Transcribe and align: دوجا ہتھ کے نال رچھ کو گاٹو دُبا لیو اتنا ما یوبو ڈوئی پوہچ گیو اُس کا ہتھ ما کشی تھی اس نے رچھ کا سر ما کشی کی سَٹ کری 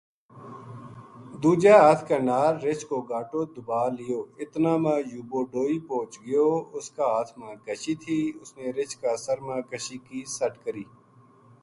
دوجا 1.41 1.75
ہتھ 1.85 2.03
کے 2.07 2.17
نال 2.27 2.53
رچھ 2.65 2.85
کو 2.89 2.97
گاٹو 3.09 3.41
دُبا 3.53 3.81
لیو 3.95 4.19
اتنا 4.41 4.73
ما 4.83 4.95
یوبو 5.11 5.39
ڈوئی 5.51 5.77
پوہچ 5.87 6.11
گیو 6.25 6.47
اُس 6.75 6.87
کا 6.95 7.05
ہتھ 7.15 7.31
ما 7.39 7.49
کشی 7.65 7.93
تھی 8.01 8.17
اس 8.41 8.49
نے 8.57 8.65
رچھ 8.77 8.95
کا 9.01 9.11
سر 9.23 9.37
ما 9.47 9.57
کشی 9.69 9.97
کی 10.07 10.19
سَٹ 10.35 10.53
کری 10.63 10.85